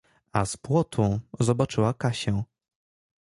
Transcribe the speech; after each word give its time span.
A 0.33 0.45
z 0.45 0.57
płotu 0.57 1.19
zobaczyła 1.39 1.93
Kasię. 1.93 2.43